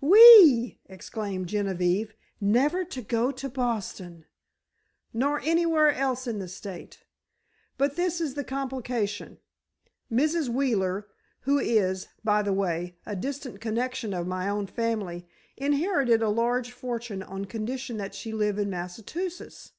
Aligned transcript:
"Whee!" 0.00 0.78
exclaimed 0.88 1.48
Genevieve; 1.48 2.14
"never 2.40 2.84
go 2.84 3.32
to 3.32 3.48
Boston!" 3.48 4.24
"Nor 5.12 5.40
anywhere 5.40 5.90
else 5.90 6.28
in 6.28 6.38
the 6.38 6.46
state. 6.46 7.02
But 7.76 7.96
this 7.96 8.20
is 8.20 8.34
the 8.34 8.44
complication: 8.44 9.38
Mrs. 10.08 10.48
Wheeler, 10.48 11.08
who 11.40 11.58
is, 11.58 12.06
by 12.22 12.40
the 12.40 12.52
way, 12.52 12.98
a 13.04 13.16
distant 13.16 13.60
connection 13.60 14.14
of 14.14 14.28
my 14.28 14.48
own 14.48 14.68
family, 14.68 15.26
inherited 15.56 16.22
a 16.22 16.28
large 16.28 16.70
fortune 16.70 17.24
on 17.24 17.46
condition 17.46 17.96
that 17.96 18.14
she 18.14 18.32
live 18.32 18.60
in 18.60 18.70
Massachusetts. 18.70 19.72